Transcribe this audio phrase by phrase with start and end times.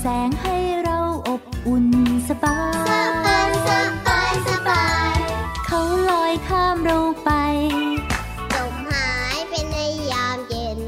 [0.00, 0.98] แสงให้เรา
[1.28, 1.86] อบอุ่น
[2.28, 2.60] สบา
[3.46, 3.70] ย ส
[4.06, 5.16] บายสบาย
[5.66, 7.30] เขาลอยข้ามเราไป
[8.54, 9.76] จมหายไปใน
[10.10, 10.78] ยามเย็น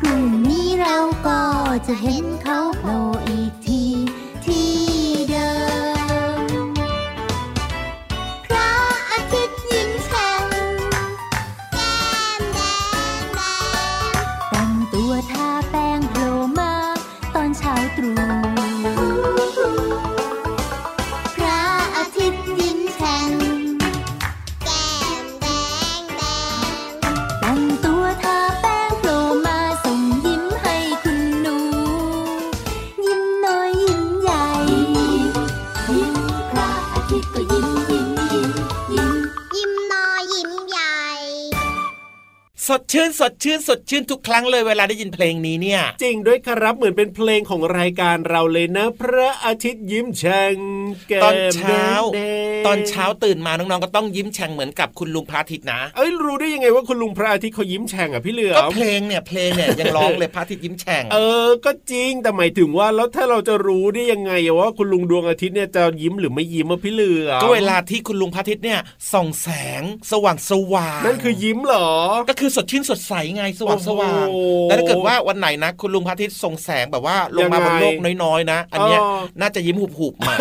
[0.00, 0.96] พรุ่งนี้เรา
[1.28, 1.42] ก็
[1.86, 2.24] จะเห็น
[42.68, 50.56] สดชื่นสดชื่นสดชื่นทุกครั้งเลยเวลาได้ยินเพลงนี้เนี่ย จริงด้วยครับเหมือนเป็นเพลงของรายการเราเลยนะ พระอาทิตย์ยิ้มแฉ่ง
[51.08, 52.20] แก้มตอนเช้าแด
[52.60, 68.80] งๆตอนเช้าตื่นมาน้องๆก็ต้องยิ้มแฉ่งเหมือนกับคุณลุงพระอาทิตย์นะ เอ้ยรู้ได้ยังไงว่าคุณลุงพระอาทิตย์เขายิ้มแฉ่งอะพี่เหลือก็มเพลงเนี่ยเพลงเนี่ยยังร้องเลยพระอาทิตย์ยิ้มแฉ่งเออก็จริงแต่หมายถึงว่าแล้วถ้าเราจะรู้ได้ยังไงอะว่าคุณลุงดวงอาทิตย์เนี่ยจะยิ้มหรือไม่ยิ้มอะพี่เหลือมก็เวลาที่คุณลุงพระอาทิตย์เนี่ย
[69.12, 69.48] ส่องแส
[69.80, 71.90] งสว่างสว่างนั่นคือยิ้มเหรอ
[72.28, 80.34] ก็คือสดชื่นสดใสไงสว่างสว่างโอ้โหแต่ถ้าเกิดว่าวันไหนนะ คุณลุงพระอาทิตย์ส่งแสงแบบว่าลงมาบนโลกยังไงน้อยๆนะ อันเนี้ยอ๋อน่าจะยิ้มหุบๆมา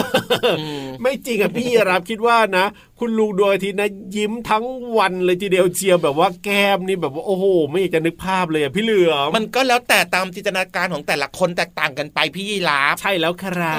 [0.59, 2.65] อืมไม่จริงอะพี่รับคิดว่านะ
[3.03, 4.65] คุณลุงดวงอาทิตย์นะยิ้มทั้ง
[4.97, 13.75] วันเลยทีเดียวเชียวแบบว่าแก้มนี่แบบว่าโอ้โห ไม่อยากจะนึกภาพเลยอะพี่เหลือมมันก็แล้วแต่ตามจินตนาการของแต่ละคนแตกต่างกันไปพี่ยีราฟใช่แล้วครั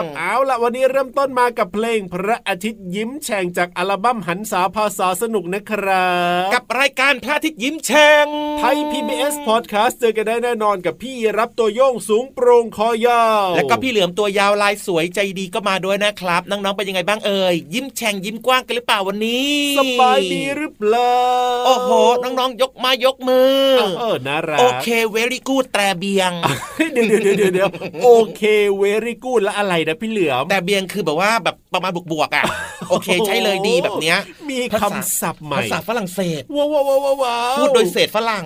[0.00, 6.08] บอืมเอาล่ะวันนี้เริ่มต้นมากับเพลงพระอาทิตย์ยิ้มแฉ่งจากอัลบั้มหันษาภาษาสนุกนะครั
[6.46, 8.26] บ กับรายการพระอาทิตย์ยิ้มแฉ่ง
[8.58, 21.16] ไทย PBS Podcast เจอกันได้แน่นอนกับพี่รับตัวโยงสูงโปร่งคอยาวแล้วก็พี่เหลือมตัวยาวลายสวยใจดีก็มาด้วยนะครับน้องๆเป็นยังไงบ้างเอ่ยยิ้มแฉ่งยิ้มกว้างกันหรือเปล่าวันนี้ สบายดีหรือเปล่า
[21.66, 21.90] โอ้โห
[22.22, 23.58] น้องๆ ยกมายกมือ
[24.00, 26.32] เออน่ารัก โอเคเวลี่กูดแต่เบียง
[26.92, 27.68] เดี๋ยวเดี๋ยวเดี๋ยวเดี๋ยว
[28.04, 28.42] โอเค
[28.78, 32.44] เวรี่กูดแล้วอะไรนะพี่เหลือมแต่เบียงคือแบบว่าแบบประมาณบวกๆอะ
[32.90, 34.18] โอเคใช่เลยดีแบบเนี้ย
[34.50, 38.44] มีภาษาคำศัพท์ใหม่ ภาษาฝรั่งเศส ว้าวว้าวว้าวว้าวพูดโดยเศษฝรั่ง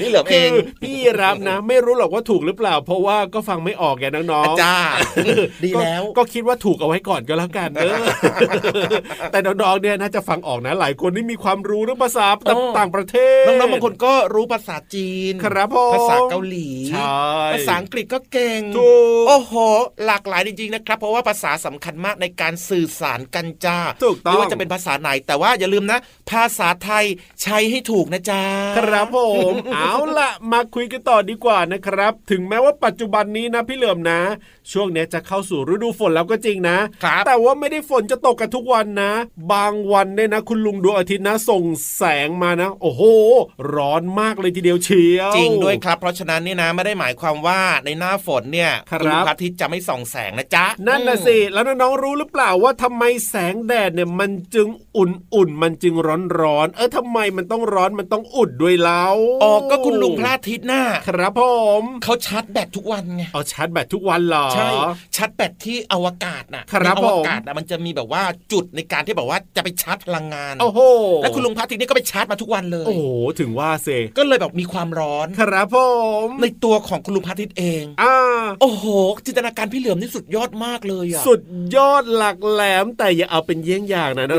[0.00, 4.76] นี่เหลือมเอคืงอพี่รับนะ ไม่รู้หรอกว่าถูกหรือเปล่า เพราะว่าก็ฟังไม่ออกแกน้องๆจ้า
[5.64, 7.96] ดีแล้ว ก็ก็คิดว่าถูกเอาไว้ก่อนก็แล้วกันเออ
[9.32, 17.24] แต่น้องๆเนี่ยน่าจะฟังออกนะหลายคนที่มีความรู้เรื่องภาษาโอ้ต่างประเทศน้องๆบางคนก็รู้ภาษาจีนครับผมภาษาเกาหลีใช่
[17.54, 19.54] ภาษาอังกฤษก็เก่งถูกโอ้โห
[20.06, 25.98] หลากหลายจริงๆนะครับ เพราะว่าภาษาสำคัญมากในการสื่อสารกันจ้าถูกต้องไม่ว่าจะเป็นภาษาไหนแต่ว่าอย่าลืมนะ
[26.30, 27.04] ภาษาไทย
[27.42, 28.42] ใช้ให้ถูกนะจ๊ะ
[28.78, 29.18] ครับผ
[29.52, 34.20] มเอาล่ะมาคุยกันต่อดีกว่านะครับ ถึงแม้ว่าปัจจุบันนี้นะพี่เหลิมนะ
[34.72, 39.12] ช่วงเนี้ยจะเข้าสู่ฤดูฝนแล้วก็จริงนะครับแต่ว่าไม่ได้ฝนจะตกกันทุกวันวันนะ
[39.52, 41.64] บางวันเนี่ยนะ คุณลุงดวงอาทิตย์นะส่ง
[41.96, 43.02] แสงมานะ โอ้โห
[43.74, 55.94] ร้อนมากเลยทีเดียวเชียวจริงด้วยครับ เพราะฉะนั้นเนี่ยนะไม่ได้หมายความว่าในหน้าฝนเนี่ยครับณพระอาทิตย์จะไม่ส่องแสงนะจ๊ะนั่นนะสิแล้วน้องๆรู้หรือเปล่าว่าทำไมแสงแดดเนี่ยมันจึงอุ่นๆมันจึง
[56.40, 59.04] ร้อนๆเออทำไมมันต้องร้อนมันต้องอุ่นด้วยเล่า
[59.42, 61.42] อ๋อก็คุณลุงพระอาทิตย์น่ะครับผ
[61.80, 64.68] มเขาชาร์จแบตทุกวันไงเอาชาร์จแบตทุกวันเหรอใช่
[65.16, 68.22] ชาร์จแบตที่อวกาศน่ะครับในอวกาศน่ะมันจะมีแบบว่า
[68.52, 70.80] จุดในการที่แบบว่าจะไปชาร์จพลังงานโอ้โห
[71.22, 73.02] และคุณลุงพระอาทิตย์นี่ก็ไปชาร์จมาทุกวันเลย โอ้โห
[73.40, 75.76] ถึงว่าเซก็เลยแบบมีความร้อน ครับผ
[76.26, 78.16] มในตัวของคุณลุงพระอาทิตย์เองอ่า
[78.60, 78.84] โอ้โห
[79.26, 81.42] จินตนาการพี่เหลือมนี่สุดยอดมากเลยอะสุด
[81.76, 84.38] ยอดหลักแหลมแต่อย่าเอาเป็นเยี่ยงอย่างนะนะ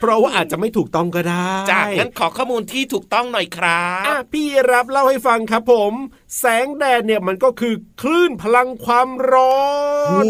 [0.00, 5.92] เพราะว่าอาจจะไม่ถูกต้องก็ได้จากนั้นขอข้อมูลที่ถูกต้องหน่อยครัอะบพี่รับเล่าให้ฟังครับผม
[6.38, 9.62] แสงแดดเนี่ยมันก็คือคลื่นพลังความร้อ
[10.22, 10.24] น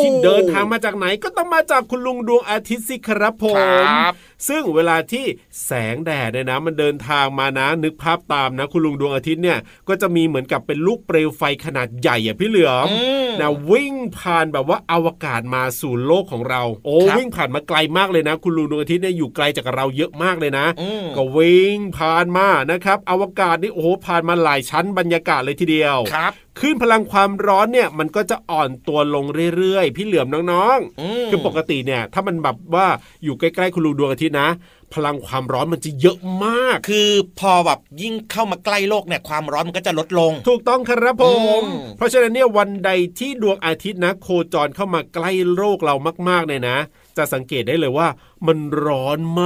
[0.00, 4.12] ที่เดินทางมาจากไหนก็ต้องมาจากคุณลุงดวงอาทิตย์สิครับผครมับ
[4.48, 5.24] ซึ่งเวลาที่
[5.66, 9.58] แสงแดดเนี่ยนะมันเดินทางมานะนึกภาพตามนะ คุณลุงดวงอาทิตย์เนี่ย
[9.88, 29.24] ก็จะมีเหมือนกับเป็นลูกเปลวไฟขนาดใหญ่อะพี่เหลือมอืมนะวิ่งผ่านแบบว่าอวกาศมาสู่โลกของเรา โอ้ครับวิ่งผ่านมาไกลมากเลยนะ คุณลุงดวงอาทิตย์เนี่ยอยู่ไกลจากเราเยอะมากเลยนะอืมก็วิ่งผ่านมานะครับ อวกาศนี่โอ้โหผ่านมาหลายชั้นบรรยากาศเลยทีเดียวครับคลื่นพลังความร้อนเนี่ยมันก็จะอ่อนตัวลง
[29.56, 32.86] เรื่อยๆ พี่เหลือมน้องอืมๆคือปกติเนี่ยถ้ามันแบบว่า
[33.24, 34.48] อยู่ใกล้ๆคุณลุงดวงอาทิตย์นะ
[34.94, 37.10] พลังความร้อนมันจะเยอะมาก คือ
[37.40, 41.24] พอแบบยิ่งเข้ามาใกล้โลกเนี่ยความร้อนมันก็จะลดลง ถูกต้องครับผ
[41.60, 45.94] มอืมเพราะฉะนั้นเนี่ยวันใดที่ดวงอาทิตย์นะ โคจรเข้ามาใกล้โลกเรา
[46.28, 46.78] มากๆเนี่ยนะ
[47.16, 48.08] จะสังเกตได้เลยว่า
[48.46, 49.44] มันร้อนม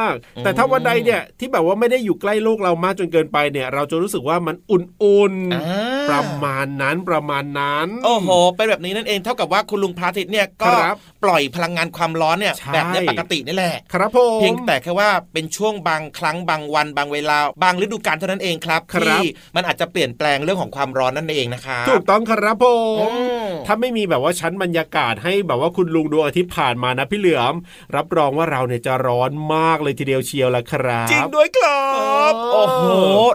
[0.00, 0.14] าก
[0.44, 19.26] แต่ถ้าวันใดเนี่ยที่แบบว่าไม่ได้อยู่ใกล้โลกเรามากจนเกินไปเนี่ย เราจะรู้สึกว่ามันอุ่นอ่าๆประมาณนั้นประมาณนั้น โอ้โหเป็นแบบนี้นั่นเองเท่ากับว่าคุณลุงพระอาทิตย์เนี่ยก็ครับปล่อยพลังงานความร้อนเนี่ยใช่แบบเนี้ยปกตินี่แหละครับผมเพียงแต่แค่ว่าเป็นช่วงบางครั้งบางวัน บางเวลา บางฤดูกาลเท่านั้นเองครับครับที่
[19.56, 22.66] มันอาจจะเปลี่ยนแปลงเรื่องของความร้อนนั่นเองนะครับถูกต้องครับผ
[23.06, 27.54] มอืมถ้าไม่มีแบบว่าชั้นบรรยากาศให้แบบว่าคุณลุงดวงอาทิตย์ผ่านมานะพี่เหลือม
[27.96, 32.82] รับรองว่าเราเนี่ยจะร้อนมากเลยทีเดียวเชียวละครับ จริงด้วยครับเออโอ้โห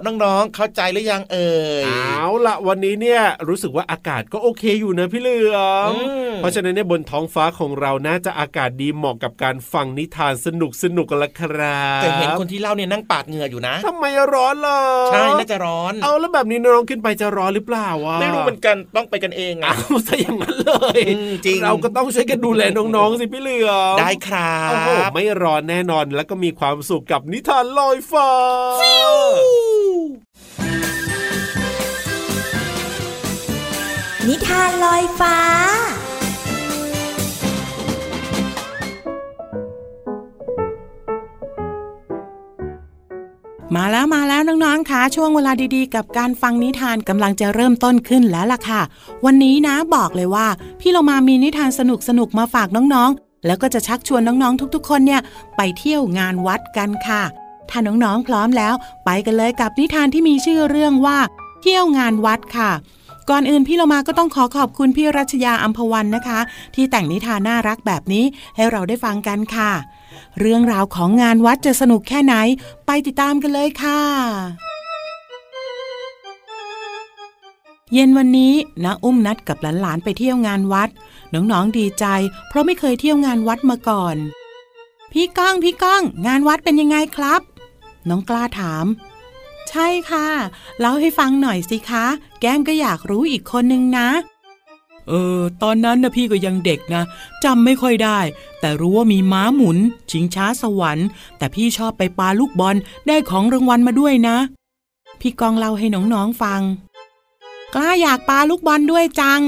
[0.06, 1.53] น้องๆเข้าใจหรือยังเอ่
[1.83, 5.57] ยเอาละวันนี้เนี่ยรู้สึกว่าอากาศก็โอเคอยู่นะพี่เหลือ
[5.89, 24.72] มอืมเพราะฉะนั้นเนี่ยบนท้องฟ้าของเราน่าจะอากาศดีเหมาะกับการฟังนิทานสนุกสนุกกันละครับแต่เห็นคนที่เล่าเนี่ยนั่งปาดเหงื่ออยู่นะทำไมร้อนล่ะใช่น่าจะร้อน เอาแล้วแบบนี้น้องขึ้นไปจะร้อนหรือเปล่าวะไม่รู้เหมือนกันต้องไปกันเองเอาอะซะอย่างนั้นเลยอืมจริงเราก็ต้องช่วยกันดูแลน้องๆสิพี่เหลือมได้ครัโอ้โหบ
[25.13, 28.29] ไม่ร้อนแน่นอนแล้วก็มีความสุขกับนิทานลอยฟ้า
[34.27, 35.37] นิทานลอยฟ้า
[43.75, 48.81] มาแล้วมาแล้วน้องๆคะช่วงเวลาดีๆ กับการฟังนิทานกำลังจะเริ่มต้นขึ้นแล้วล่ะค่ะ
[49.25, 50.47] วันนี้นะบอกเลยว่า
[50.79, 51.81] พี่เรามามีนิทานส
[52.19, 55.21] นุกๆมาฝากน้องๆ แล้วก็จะชักชวนน้องๆทุกๆ คนเนี่ย
[55.57, 57.23] ไปเที่ยวงานวัดกันค่ะ
[57.69, 58.73] ถ้าน้องๆพร้อมแล้ว
[59.05, 61.17] ไปกันเลยกับนิทานที่มีชื่อเรื่องว่า
[61.61, 62.71] เที่ยวงานวัดค่ะ
[63.29, 66.39] ก่อนอื่นพี่เรามาก็ต้องขอขอบคุณพี่รัชยาอัมพวันนะคะ
[66.75, 68.25] ที่แต่งนิทานน่ารักแบบนี้
[68.55, 69.71] ให้เราได้ฟังกันค่ะ
[70.39, 72.35] เรื่องราวของงานวัดจะสนุกแค่ไหน
[72.85, 74.72] ไปติดตามกันเลยค่ะ
[77.93, 80.89] เย็นวันนี้น้าอุ้มนัดกับหลานๆไปเที่ยวงานวัด
[81.33, 82.05] น้องๆดีใจ
[82.47, 84.15] เพราะไม่เคยเที่ยวงานวัดมาก่อน
[85.12, 87.41] พี่ก้องพี่ก้อง งานวัดเป็นยังไงครับ
[88.09, 88.85] น้องกล้าถาม
[89.69, 90.27] ใช่ค่ะ
[90.79, 92.05] เล่าให้ฟังหน่อยสิคะ
[92.39, 94.09] แก้มก็อยากรู้อีกคนนึงนะ
[95.07, 97.03] เออ ตอนนั้นนะพี่ก็ยังเด็กนะ
[97.43, 98.19] จำไม่ค่อยได้
[98.59, 99.77] แต่รู้ว่ามีม้าหมุน
[100.12, 101.07] ชิงช้าสวรรค์
[101.38, 102.75] แต่พี่ชอบไปปาลูกบอล
[103.07, 104.38] ได้ของรางวัลมาด้วยนะ
[105.21, 106.62] พี่กองเล่าให้น้องๆฟัง
[107.74, 109.42] กล้าอยากปาลูกบอลด้วยจัง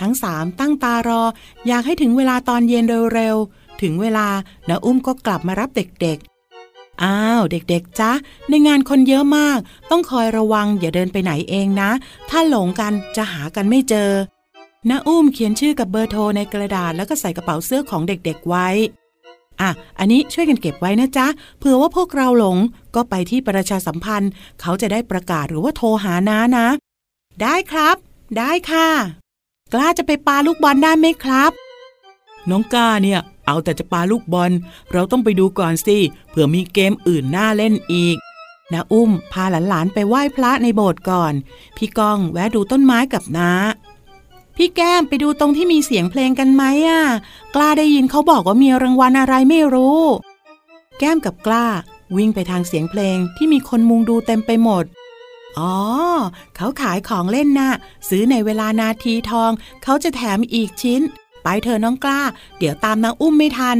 [0.00, 1.22] ทั้งสามตั้งตารอ
[1.68, 4.26] อยากให้ถึงเวลาตอนเย็นเร็วๆ ถึงเวลา
[4.68, 8.12] น้าอุ้มก็กลับมารับเด็กๆ อ้าวเด็กๆจ๊ะ
[8.48, 9.58] ในงานคนเยอะมาก
[9.90, 11.90] ต้องคอยระวังอย่าเดินไปไหนเองนะ
[12.30, 14.10] ถ้าหลงกันจะหากันไม่เจอ
[14.88, 18.68] น้าอุ้มเขียนชื่อกับเบอร์โทรในกระดาษแล้วก็ใส่กระเป๋าเสื้อของเด็กๆไว้
[19.60, 21.26] อะ อันนี้ช่วยกันเก็บไว้นะจ๊ะ
[21.58, 22.56] เผื่อว่าพวกเราหลง
[22.94, 24.30] ก็ไปที่ประชาสัมพันธ์
[24.60, 26.68] เขาจะได้ประกาศหรือว่าโทรหาน้านะ
[27.42, 27.96] ได้ครับ
[28.36, 28.88] ได้ค่ะ
[29.74, 31.52] กล้าจะไปปาลูกบอลได้ไหมครับ
[32.50, 34.52] น้องกล้าเนี่ย เอาแต่จะปาลูกบอล
[34.92, 38.16] เราต้องไปดูก่อนสิเผื่อมีเกมอื่นน่าเล่นอีก
[38.72, 41.32] น้าอุ้มพาหลานๆไปไหว้พระในโบสถ์ก่อน
[41.76, 43.74] พี่ก้องแวะดูต้นไม้กับน้าพ
[44.56, 47.02] พี่แก้มไปดูตรงที่มีเสียงเพลงกันไหมอะ
[47.54, 50.02] กล้าได้ยินเขาบอกว่ามีรางวัลอะไรไม่รู้
[50.98, 51.66] แก้มกับกล้า
[52.16, 54.84] วิ่งไปทางเสียงเพลงที่มีคนมุงดูเต็มไปหมด
[55.58, 55.74] อ๋อ
[56.56, 57.70] เขาขายของเล่นนะ่ะ
[58.08, 59.50] ซื้อในเวลานาทีทอง
[59.82, 61.00] เขาจะแถมอีกชิ้น
[61.42, 62.22] ไปเธอน้องกล้า
[62.58, 63.78] เดี๋ยวตามนางอุ้มไม่ทัน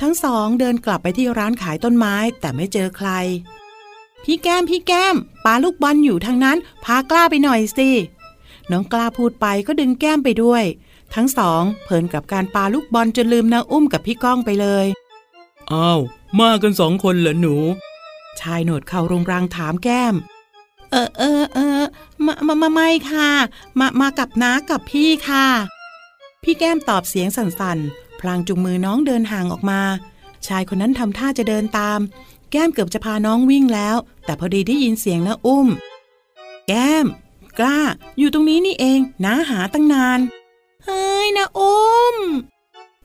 [0.00, 3.10] ทั้งสองเดินกลับไปที่ร้านขายต้นไม้แต่ไม่เจอใคร
[4.24, 7.90] พี่แก้มพี่แก้มปาลูกบอลอยู่ทางนั้น พากล้าไปหน่อยสิ
[8.70, 10.64] น้องกล้าพูดไปก็ดึงแก้มไปด้วย
[11.14, 14.86] ทั้งสองเพลินกับการปาลูกบอลจนลืมนางอุ้มกับพี่ก้องไปเลย
[15.72, 16.00] อ้าว
[16.40, 17.54] มากันสองคนเหรอหนู
[18.40, 21.82] ชายโหนดเข่ารงรังถามแก้มเออเออเออ
[22.26, 23.30] มามามาไม่ค่ะ
[23.78, 25.46] มามากับน้ากับพี่ค่ะ
[26.42, 29.80] พี่แก้มตอบเสียงสั่นๆ พลางจุงมือน้องเดินห่างออกมา
[30.46, 32.00] ชายคนนั้นทำท่าจะเดินตาม
[32.50, 35.68] แก้มเกือบจะพาน้องวิ่งแล้ว แต่พอดีได้ยินเสียงน้าอุ้ม
[36.68, 37.06] แก้ม
[37.58, 37.80] กล้า
[38.18, 40.20] อยู่ตรงนี้นี่เองน้าหาตั้งนาน
[40.84, 42.16] เฮ้ยน้าอุ้ม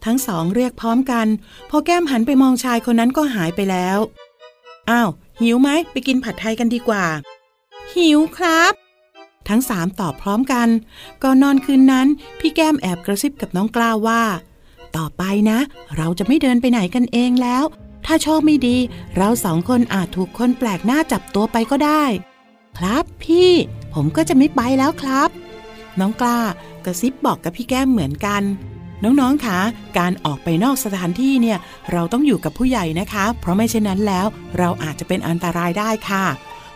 [0.05, 1.27] ทั้งสองเรียกพร้อมกัน
[1.69, 3.99] พอแก้มหันไปมองชายคนนั้นก็หายไปแล้ว
[4.89, 5.09] อ้าว
[5.41, 7.05] หิวไหมไปกินผัดไทยกันดีกว่า
[7.95, 8.73] หิวครับ
[9.49, 10.67] ทั้งสามตอบพร้อมกัน
[11.23, 12.07] ก่อนนอนคืนนั้น
[12.39, 14.23] พี่แก้มแอบกระซิบกับน้องกล้าวว่า
[14.97, 15.59] ต่อไปนะ
[15.97, 17.63] เราจะไม่เดินไปไหนกันเองแล้ว
[18.05, 18.77] ถ้าโชคไม่ดี
[19.17, 22.03] เราสองคนอาจถูกคนแปลกหน้าจับตัวไปก็ได้
[22.77, 23.51] ครับพี่
[23.93, 25.29] ผมก็จะไม่ไปแล้วครับ
[25.99, 26.39] น้องกล้า
[26.85, 28.43] กระซิบบอกกับพี่แก้มเหมือนกัน
[29.03, 29.59] น้องๆ คะ
[29.97, 31.57] การออกไปนอกสถานที่เนี่ย
[31.91, 34.25] เราต้องอยู่กับผู้ใหญ่นะคะ เพราะไม่เช่นนั้นแล้ว
[34.57, 36.25] เราอาจจะเป็นอันตรายได้ค่ะ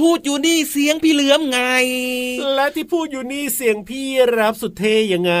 [0.00, 1.60] พูดอยู่นี่เสียงพี่เหลือมไง
[2.54, 4.06] และที่พูดอยู่นี่เสียงพี่
[4.38, 5.34] รับสุดเท่ยังไง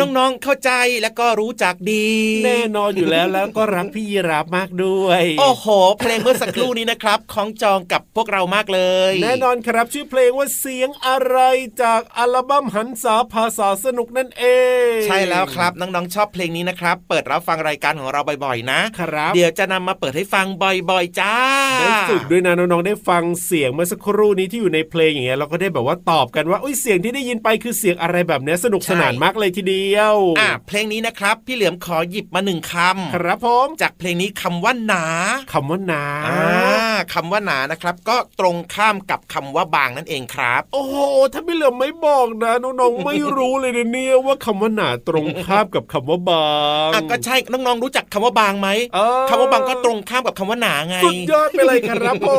[0.00, 0.70] น้องๆเข้าใจ
[1.02, 2.08] แล้วก็รู้จักดี
[2.44, 5.66] แน่นอนอยู่แล้วแล้วก็รักพี่รับมากด้วย โอ้โห
[5.98, 11.38] เพลงเมื่อสักครู่นี้นะครับของจองกับพวกเรามากเลย แน่นอนครับชื่อเพลงว่าเสียงอะไร
[11.82, 14.44] จากอัลบั้มหันษาภาษาสนุกนั่นเอ
[14.90, 21.34] ง ใช่แล้วครับน้องๆชอบเพลงนี้นะครับ เปิดรับฟังรายการของเราบ่อยๆ นะครับ เดี๋ยวจะนำมาเปิดให้ฟังบ่อยๆ จ้า
[21.80, 32.74] ได้ฝึกด้วยนะน้องๆได้ฟังเสียงเมื่อสักครู่นี้ที่อยู่ในเพลงอย่างเงี้ยเราก็ได้แบบว่าตอบกันว่าอุ้ยเสียงที่ได้ยินไปคือเสียงอะไรแบบเนี้ยสนุกสนานใช่มากเลยทีเดียวอะเพลงนี้นะครับ พี่เหลือมขอหยิบมาหนึ่งค
[33.14, 35.04] ครับผมำจากเพลงนี้คำว่าหนา
[35.52, 40.94] คำว่านาอ่าคำว่าหนานะครับ ก็ตรงข้ามกับคำว่าบางนั่นเองครับ โอ้โห
[41.32, 46.48] ถ้าพี่เหลือมไม่บอกนะน้องๆไม่รู้เลยนะเนี่ยว่าคำว่าหนาตรงข้ามกับคำว่าบา
[46.88, 52.30] งอะก็ใช่น้องๆรู้จักคำว่าบางไหมเออคำว่าบางก็ตรงข้ามกับคำว่าหนาไงสุดยอดไปเลยครับผ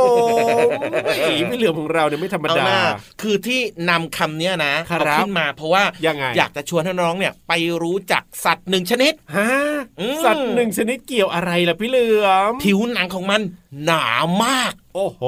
[0.66, 0.70] ม
[1.06, 2.80] เฮ้ยพี่เหลือมของเราเนี่ยไม่ธรรมเอาดาหน้า
[3.22, 3.60] คือที่
[3.90, 9.52] นำคำเนี้ยนะครับเอาขึ้นมาเพราะว่ายังไงอยากจะชวนให้น้องๆเนี่ยไปรู้จักสัตว์หนึ่งชนิดฮะ
[10.00, 13.42] อืมสัตว์หนึ่งชนิดเกี่ยวอะไรล่ะพี่เหลือมผิวหนังของมัน
[13.86, 14.06] หนา
[14.44, 15.22] มากโอ้โห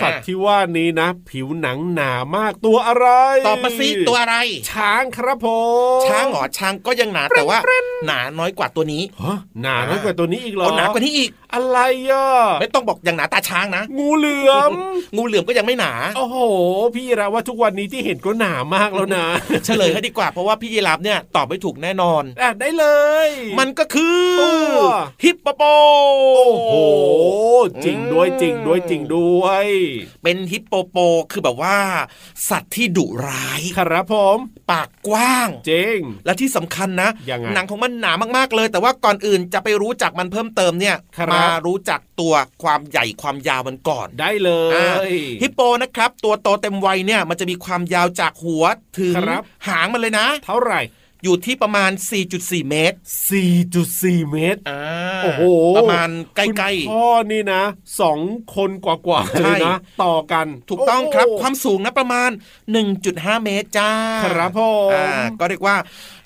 [0.00, 3.06] สัตว์อะที่ว่านี้นะ ผิวหนังหนามากตัวอะไร
[3.46, 4.36] ตอบมาสิตัวอะไร
[4.70, 5.46] ช้างครับผ
[5.98, 7.58] มช้างเหรอช้างก็ยังหนาแต่ว่า
[8.06, 11.78] หนาน้อยกว่าตัวนี้ฮะหนาน้อยกว่าตัวนี้อีกเหรอเอาหนากว่านี้อีก อะไร
[12.10, 12.26] อะ
[12.60, 14.70] ไม่ต้องบอกอย่างหนาตาช้างนะ งูเหลือม
[15.16, 16.36] งูเหลือมก็ยังไม่หนา โอ้โห
[16.94, 19.24] พี่ระว่าทุกวันนี้ที่เห็นก็หนามากแล้วนะ
[19.64, 22.86] เฉลยให้ดีกว่าเพราะว่าพี่ยีรับเนี่ยตอบไม่ถูกแน่นอนอะได้เล
[23.26, 24.92] ย มันก็คือตัว
[25.22, 25.62] ฮิปโปโป
[26.36, 26.74] โอ้โห
[27.84, 29.66] จริงด้วยจริงด้วยจริงด้วย
[30.22, 30.96] เป็นฮิปโปโป
[31.32, 31.76] คือแบบว่า
[32.48, 34.38] สัตว์ที่ดุร้ายครับผม
[34.70, 48.64] ปากกว้างเจงและที่สำคัญนะยังไงหนังของมันหนามากๆเลย แต่ว่าก่อนอื่นจะไปรู้จักมันเพิ่มเติมเนี่ยครับมารู้จักตัวความใหญ่ความยาวมันก่อนได้เลอ่ายฮิปโปนะครับ ตัวโตเต็มวัยเนี่ยมันจะมีความยาวจากหัว
[48.98, 50.80] ถึงครับหางมันเลยนะ เท่าไหร่
[51.24, 51.90] อยู่ที่ประมาณ
[52.30, 52.96] 4.4 เมตร
[53.62, 54.80] 4.4 เมตรอ่า
[55.22, 55.42] โอ้โห
[55.78, 57.62] ประมาณใกคุณล้พ่อนี่นะ
[58.00, 58.18] สอง
[58.54, 62.30] คนกว่าๆใช่เลยนะต่อกันๆถูกต้องครับโโหความสูงนะประมาณ
[62.86, 63.90] 1.5 เมตรจ้า
[64.24, 65.08] ครับผมอ่า
[65.40, 65.76] ก็เรียกว่า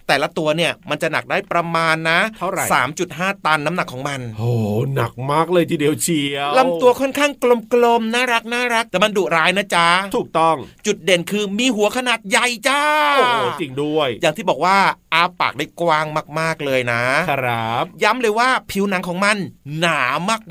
[0.08, 2.64] แต่ละตัวเนี่ยมันจะหนักได้ประมาณนะเท่าไหร่
[3.04, 4.52] 3.5ตันน้ำหนักของมันโอ้
[4.94, 7.44] หนักมากเลยทีเดียวเชียวลำตัวค่อนข้างก
[7.82, 12.82] ลมๆน่ารักน่ารัก แต่มันดุร้ายนะจ๊ะถูกต้องจุดเด่นคือมีหัวขนาดใหญ่จ้า
[13.16, 14.76] โอ้โหจริงด้วย อย่างที่บอกว่า
[15.14, 16.06] อาปากได้กว้าง
[16.38, 19.36] มากๆเลยนะ ครับ ย้ำเลยว่าผิวหนังของมัน
[19.80, 20.42] หนามาก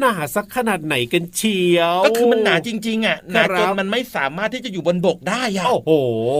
[0.00, 5.90] หนาสักขนาดไหนกันเชียวๆก็คือมันหนาจริง ๆ อะหนาครัจบนมันไม่สามารถที่จะอยู่บนบกได้อะโอ้โห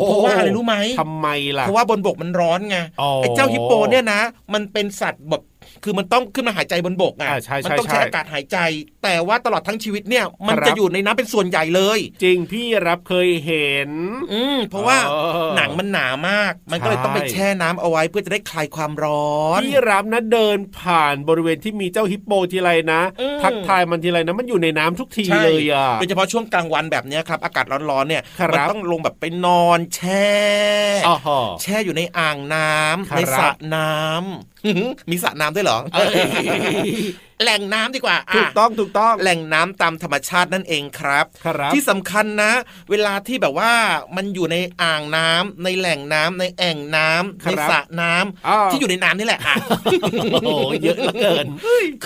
[0.02, 4.20] เพราะว่าอะไรรู้ไหมทำไมล่ะเพราะว่าบนบกมันร้อนไงอ๋อไอ้เจ้าฮิปโปเนี่ยนะ
[4.52, 5.42] มันเป็นสัตว์แบบ
[5.84, 8.58] คือมันต้องขึ้นมาหายใจบนบกอะอ่าใช่ใช่มัต้องใช้ใช่อากาศหายใจ
[9.04, 13.90] แต่ว่าตลอดทั้งชีวิตเนี่ย มันครับจะอยู่ในน้ำเป็นส่วนใหญ่เลย จริงพี่รับเคยเห็น
[14.32, 15.14] อืมเพราะว่าเอ
[15.46, 30.30] อหนังมันหนามาก มันก็เลยใช่ต้องไปแช่น้ำเอาไว้เพื่อจะได้คลายความร้อนพี่รับนะเดินผ่านบริเวณที่มีเจ้าฮิปโปทีไรนะอืมทักทายมันทีไรนะมันอยู่ในน้ำทุกทีใช่เลยอะโดยเฉพาะช่วงกลางวันแบบเนี้ยครับอากาศร้อนๆเนี่ยครับมัต้องลงแบบไปนอนแช่
[31.08, 34.55] อ๋อฮะแช่อยู่ในอ่างน้ำครับในสระน้ำ
[35.10, 35.78] มีสระน้ำด้วยเหรอ
[37.42, 42.52] แหล่งน้ำดีกว่าะถูกต้องถูกต้องแหล่งน้ำตามธรรมชาตินั่นเองครับครับ ที่สำคัญนะ
[42.90, 43.72] เวลาที่แบบว่า
[44.16, 49.56] มันอยู่ในอ่างน้ำในแหล่งน้ำในแอ่งน้ำครับในสระน้ำอ้าวที่อยู่ในน้ำนี่แหละอะ
[50.42, 51.46] โอ้โหเยอะเหลือเกิน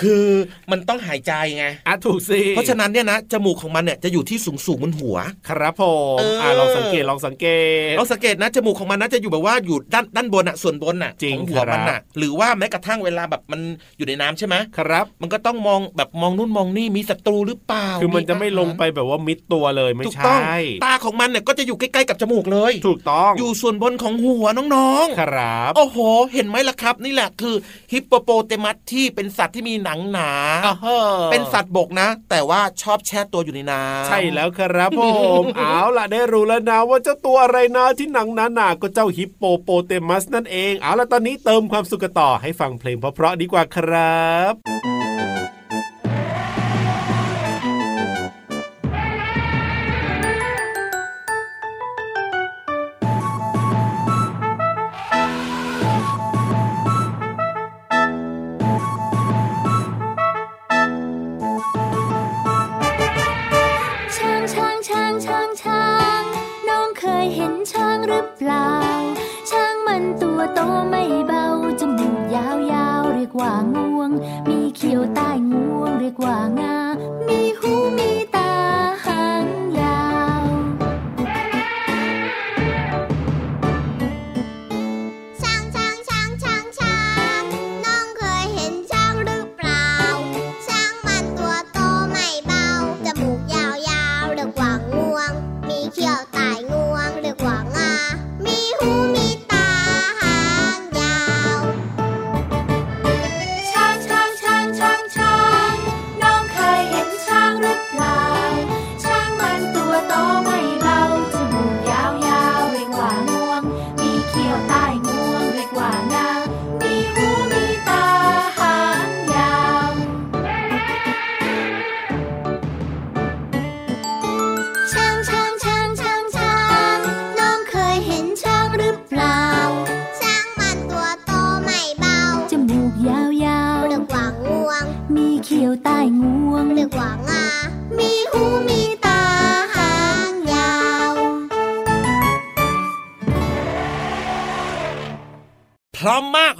[0.01, 0.25] คือ
[0.71, 5.17] มันต้องหายใจไงอะถูกสิเพราะฉะนั้นเนี่ยนะจมูกของมันเนี่ยจะอยู่ที่สูงสูงๆบนหัว
[5.49, 5.83] ครับผ
[6.15, 7.47] มเอออ่อ่าลองสังเกตลองสังเก
[7.91, 13.61] ตเราสังเกตนะจมูกของมันน่าจะอยู่แบบว่าอยู่ด้านด้านบนอะส่วนบนอะจริงของหัวมันครัอะบหรือว่าแม้กระทั่งเวลาแบบมัน
[13.97, 25.97] อยู่ในน้ำใช่ไหมครับมันก็ต้องมองแบบมองนู่นมองนี่มีศัตรูหรือเปล่า คือมันจะไม่ลงไปอาหารแบบว่ามิดตัวเลยไม่ถูกใช่ต้องตาของมันเนี่ยก็จะอยู่ใกล้ๆกับจมูกเลย ถูกต้องอยู่ส่วนบนของหัวน้องครับๆโอ้โห
[26.33, 27.55] เห็นไหมล่ะครับ นี่แหละคือ
[27.91, 30.31] ฮิปโปโปเตมัสที่เป็นสัตว์ที่มีหนังหนา
[30.65, 30.97] อ่าฮะ
[31.31, 35.01] เป็นสัตว์บกนะ แต่ว่าชอบแช่ตัวอยู่ในน้ำใช่แล้วครับผ
[35.41, 45.10] มเอาล่ะได้รู้แล้วนะว่าเจ้าตัวอะไรนะที่หนังหนาๆก็เจ้าฮิปโปโปเตมัสนั่นเอง เอาล่ะตอนนี้เติมความสุขกันต่อให้ฟังเพลงเพราะๆดีกว่าครับช้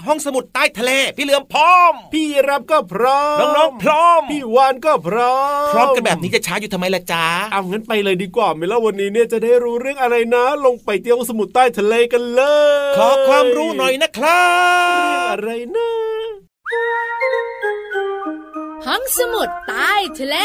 [0.06, 5.36] ห้องสมุดใต้ทะเล พี่เหลือมพร้อม พี่รับก็พร้อมน้องๆพร้อม พี่วานก็พร้อ
[5.68, 12.42] ม พร้อมกันแบบนี้จะช้าอยู่ทำไมล่ะจ๊ะเอางั้นไปเลยดีกว่าไหมล่ะวันนี้เนี่ยจะได้รู้เรื่องอะไรนะ ลงไปเที่ยวสมุทรใต้ทะเลกันเล
[12.90, 14.42] ย ขอความรู้หน่อยนะครั
[15.02, 15.90] เรื่องบอะไรนะ
[18.86, 20.36] ห้องสมุดใต้ทะเล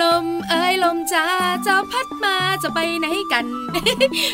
[0.00, 1.24] ลมเอ้ยล มจ้า
[1.66, 3.44] จะพัดมาจะไปไหนกัน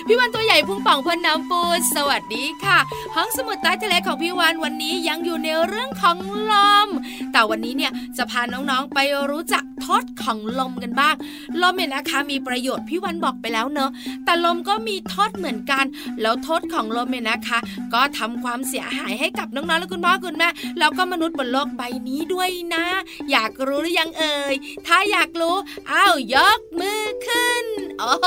[0.06, 1.60] พี่วันตัวใหญ่พุงป่องพ่นน้ำปู
[1.94, 2.78] สวัสดีค่ะ
[3.14, 6.16] ห้องสมุดใต้ทะเลของพี่วันวันนี้ยังอยู่ในเรื่องของ
[6.50, 6.52] ล
[6.86, 6.88] ม
[7.32, 8.98] แต่วันนี้เนี่ยจะพาน้องๆไป
[9.30, 11.14] รู้จักทศของลมกันบ้าง
[11.62, 13.90] ลมเนี่ยนะคะมีประโยชน์พี่วันบอกไปแล้วเนอะ
[14.24, 15.84] แต่ลมก็มีโทษเหมือนกัน
[16.20, 17.58] แล้วโทษของลมเนี่ยนะคะ
[17.94, 22.84] ก็ทำความเสียหายให้กับน้องๆและคุณพ่อคุณแม่แล้วก็มนุษย์บนโลกใบนี้ด้วยนะ
[23.30, 24.54] อยากรู้หรือยังเอ่ย
[24.86, 25.56] ถ้าอยากรู้
[25.90, 27.64] อ้าวยกมือขึ้น
[27.98, 28.26] โอ้โห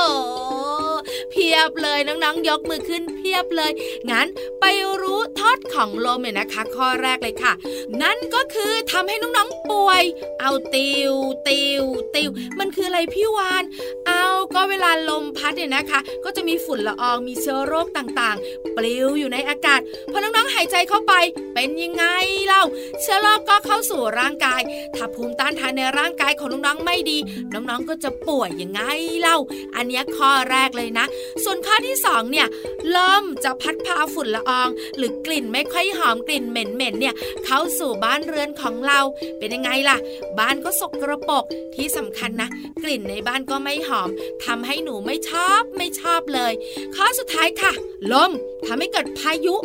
[1.31, 3.71] เพียบเลยน้องๆ ยกมือขึ้นเพียบเลย
[4.09, 4.27] งั้น
[4.59, 4.65] ไป
[5.01, 7.53] รู้ทอดของลมเนี่ยนะคะ ข้อแรกเลยค่ะ
[8.01, 10.03] นั่นก็คือทำให้น้องๆป่วย
[10.39, 11.13] เอาติว
[11.47, 11.83] ติว
[12.15, 13.63] ติวมันคืออะไรพี่วาน
[14.07, 14.23] เอา
[14.55, 19.79] ก็เวลาลมพัดเนี่ยนะคะ ก็จะมีฝุ่นละอองมีเชื้อโรคต่างๆ ปลิวอยู่ในอากาศ
[20.11, 21.13] พอน้องๆหายใจเข้าไป
[21.53, 22.05] เป็นยังไง
[22.45, 22.63] เล่า
[23.01, 24.61] เชื้อโรคก็เข้าสู่ร่างกาย
[24.95, 27.17] ถ้าภูมิต้านทานในร่างกายของน้องๆไม่ดี
[27.53, 28.81] น้องๆก็จะะป่วยยังไง
[29.19, 29.37] เล่า
[29.75, 31.05] อันนี้ข้อแรกเลยนะ
[31.43, 32.47] ส่วนข้อที่สองเนี่ย
[32.95, 37.15] ลมจะพัดพาฝุ่นละออง หรือกลิ่นไม่ค่อยหอมกลิ่นเหม็นๆเนี่ย
[37.45, 38.99] เข้าสู่บ้านเรือนของเรา
[39.37, 39.97] เป็นยังไงล่ะ
[40.39, 41.43] บ้านก็สกระปรก
[41.75, 42.49] ที่สำคัญนะ
[42.83, 44.09] กลิ่นในบ้านก็ไม่หอม
[44.45, 46.53] ทำให้หนูไม่ชอบไม่ชอบเลย
[46.95, 47.73] ข้อสุดท้ายค่ะ
[48.11, 48.31] ลม
[48.65, 49.55] ทำให้เกิดพายุ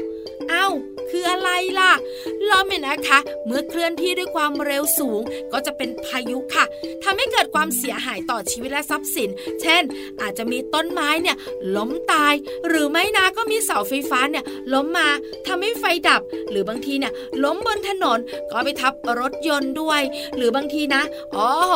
[0.50, 0.68] เอ้า
[1.10, 1.92] คืออะไรล่ะ
[2.50, 5.20] ลมเนี่ยนะคะ เมื่อเคลื่อนที่ด้วยความเร็วสูง
[5.52, 6.64] ก็จะเป็นพายุค่ะ
[7.04, 9.30] ทำให้เกิดความเสียหายต่อชีวิตและทรัพย์สิน
[9.62, 9.82] เช่น
[10.20, 11.36] อาจจะมีต้นไม้เนี่ย
[11.76, 12.34] ล้มตาย
[12.68, 15.08] หรือไม่นะก็มีเสาไฟฟ้าเนี่ยล้มมา
[15.46, 17.12] ทำให้ไฟดับ หรือบางทีเนี่ย
[17.44, 18.18] ล้มบนถนน
[18.50, 20.00] ก็ไปทับรถยนต์ด้วย
[20.36, 21.02] หรือบางทีนะ
[21.34, 21.74] อ๋อโห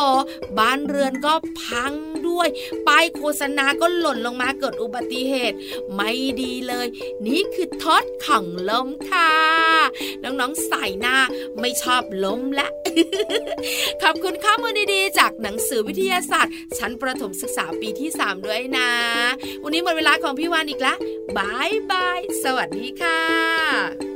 [0.58, 1.92] บ้านเรือนก็พัง
[2.28, 2.48] ด้วย
[2.86, 5.56] ป้ายโฆษณาก็หล่นลงมาเกิดอุบัติเหตุ
[5.94, 6.10] ไม่
[6.42, 6.86] ดีเลย
[7.26, 9.32] นี่คือทอดของลมค่ะ
[10.22, 11.16] น้องๆใส่หน้า
[11.60, 12.68] ไม่ชอบล้มและ
[14.02, 18.90] ขอบคุณข้อมูลดีๆ จากหนังสือวิทยาศาสตร์ ชั้นประถมศึกษาปีที่ 3 ด้วยนะ
[19.62, 20.98] วันนี้หมดเวลาของพี่วานอีกแล้ว
[21.36, 24.15] บายบาย สวัสดีค่ะ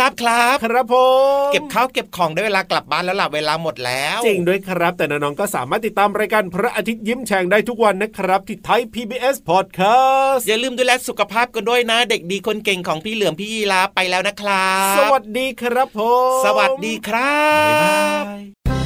[0.00, 0.94] รับครับ ครับผ
[1.46, 16.00] มเก็บข้าวเก็บของได้เวลากลับบ้านแล้วล่ะเวลาหมดแล้ว จริงด้วยครับ แต่น้องๆก็สามารถติดตามรายการพระอาทิตย์ยิ้มแฉ่งได้ทุกวันนะครับที่ไทย PBS Podcast อย่าลืมดูแลสุขภาพกันด้วยนะ เด็กดีคนเก่งของพี่เหลือมพี่ยีราฟไปแล้วนะครับ สวัสดีครับผ
[16.38, 17.40] ม สวัสดีครั
[18.22, 18.79] บ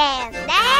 [0.00, 0.18] ยิ้